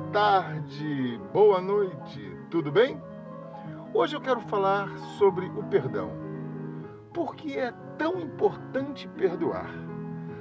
[0.00, 3.00] tarde, boa noite, tudo bem?
[3.94, 6.10] Hoje eu quero falar sobre o perdão.
[7.14, 9.70] Por que é tão importante perdoar?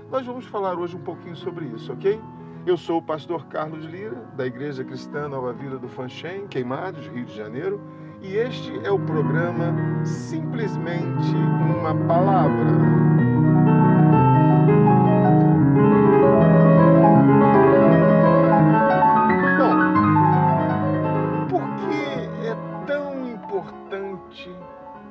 [0.10, 2.20] Nós vamos falar hoje um pouquinho sobre isso, ok?
[2.66, 7.26] Eu sou o pastor Carlos Lira, da Igreja Cristã Nova Vida do Fanchen, Queimados, Rio
[7.26, 7.80] de Janeiro,
[8.24, 9.76] e este é o programa
[10.06, 11.36] Simplesmente
[11.80, 13.67] uma Palavra.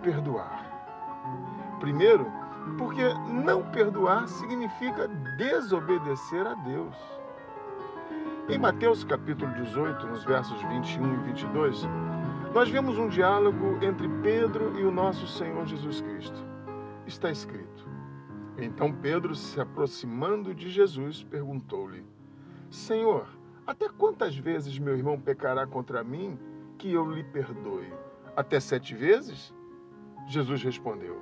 [0.03, 0.67] Perdoar?
[1.81, 2.27] Primeiro,
[2.79, 6.97] porque não perdoar significa desobedecer a Deus.
[8.49, 11.83] Em Mateus capítulo 18, nos versos 21 e 22,
[12.55, 16.45] nós vemos um diálogo entre Pedro e o nosso Senhor Jesus Cristo.
[17.07, 17.89] Está escrito:
[18.57, 22.05] Então Pedro, se aproximando de Jesus, perguntou-lhe:
[22.71, 23.27] Senhor,
[23.67, 26.39] até quantas vezes meu irmão pecará contra mim
[26.79, 27.93] que eu lhe perdoe?
[28.37, 29.55] Até sete vezes?
[30.27, 31.21] Jesus respondeu: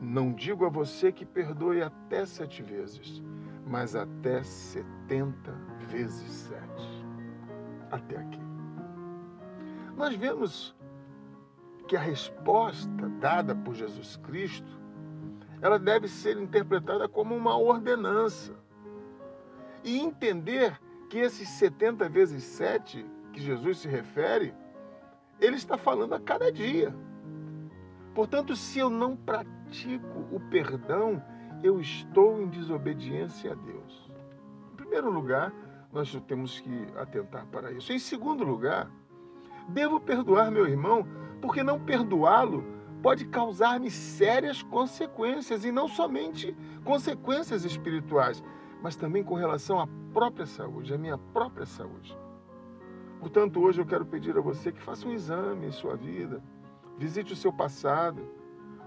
[0.00, 3.22] Não digo a você que perdoe até sete vezes,
[3.64, 5.52] mas até setenta
[5.88, 7.06] vezes sete.
[7.90, 8.40] Até aqui.
[9.96, 10.74] Nós vemos
[11.86, 14.80] que a resposta dada por Jesus Cristo,
[15.60, 18.52] ela deve ser interpretada como uma ordenança.
[19.84, 24.54] E entender que esses 70 vezes 7 que Jesus se refere,
[25.40, 26.94] ele está falando a cada dia.
[28.14, 31.22] Portanto, se eu não pratico o perdão,
[31.62, 34.10] eu estou em desobediência a Deus.
[34.72, 35.52] Em primeiro lugar,
[35.92, 37.92] nós temos que atentar para isso.
[37.92, 38.90] Em segundo lugar,
[39.68, 41.06] devo perdoar meu irmão,
[41.40, 42.64] porque não perdoá-lo
[43.02, 48.42] pode causar-me sérias consequências, e não somente consequências espirituais,
[48.82, 52.16] mas também com relação à própria saúde, à minha própria saúde.
[53.24, 56.42] Portanto, hoje eu quero pedir a você que faça um exame em sua vida
[56.98, 58.20] visite o seu passado.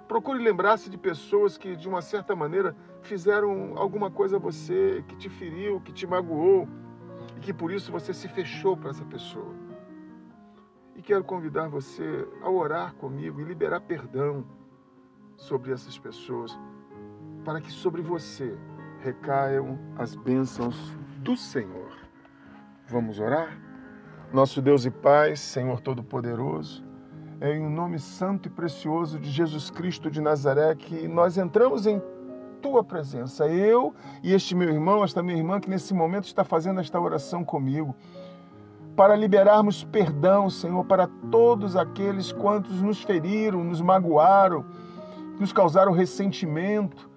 [0.07, 5.15] Procure lembrar-se de pessoas que, de uma certa maneira, fizeram alguma coisa a você, que
[5.15, 6.69] te feriu, que te magoou,
[7.35, 9.55] e que por isso você se fechou para essa pessoa.
[10.95, 14.45] E quero convidar você a orar comigo e liberar perdão
[15.35, 16.55] sobre essas pessoas,
[17.43, 18.55] para que sobre você
[18.99, 21.91] recaiam as bênçãos do Senhor.
[22.87, 23.66] Vamos orar?
[24.33, 26.83] Nosso Deus e Pai, Senhor Todo-Poderoso,
[27.39, 32.01] é em nome santo e precioso de Jesus Cristo de Nazaré que nós entramos em
[32.61, 33.47] tua presença.
[33.47, 37.41] Eu e este meu irmão, esta minha irmã que nesse momento está fazendo esta oração
[37.45, 37.95] comigo,
[38.97, 44.65] para liberarmos perdão, Senhor, para todos aqueles quantos nos feriram, nos magoaram,
[45.39, 47.09] nos causaram ressentimento,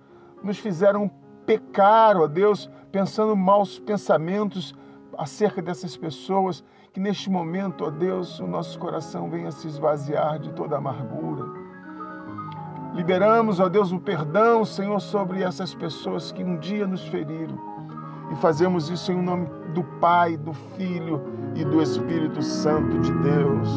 [0.44, 1.10] nos fizeram
[1.44, 4.72] pecar, ó Deus, pensando maus pensamentos
[5.18, 6.62] acerca dessas pessoas
[6.92, 11.44] que neste momento, ó Deus, o nosso coração venha se esvaziar de toda amargura.
[12.94, 17.58] Liberamos, ó Deus, o perdão, Senhor, sobre essas pessoas que um dia nos feriram.
[18.32, 21.22] E fazemos isso em nome do Pai, do Filho
[21.54, 23.68] e do Espírito Santo de Deus.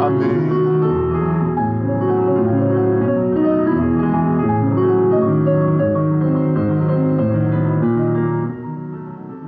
[0.00, 1.05] Amém.